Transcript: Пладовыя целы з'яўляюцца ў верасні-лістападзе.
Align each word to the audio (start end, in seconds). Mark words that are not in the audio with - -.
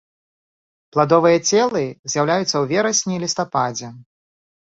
Пладовыя 0.95 1.37
целы 1.49 1.83
з'яўляюцца 2.13 2.51
ў 2.51 2.63
верасні-лістападзе. 2.73 3.87